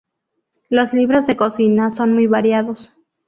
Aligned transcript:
Los 0.67 0.93
libros 0.93 1.27
de 1.27 1.37
cocina 1.37 1.91
son 1.91 2.13
muy 2.15 2.25
variados. 2.25 2.95